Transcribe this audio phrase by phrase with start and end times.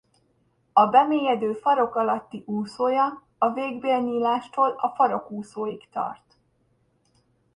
[0.73, 6.37] A bemélyedő farok alatti úszója a végbélnyílástól a farokúszóig tart.